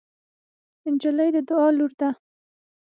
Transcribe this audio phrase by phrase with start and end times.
[0.93, 2.09] نجلۍ د دعا لور ده.